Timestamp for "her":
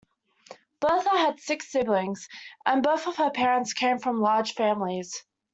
3.17-3.29